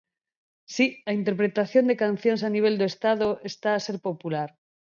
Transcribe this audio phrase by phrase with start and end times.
[0.75, 4.49] Si, a interpretación de cancións a nivel do Estado está a ser popular.